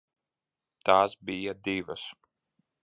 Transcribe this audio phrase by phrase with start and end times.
[0.89, 2.11] Tās bija divas.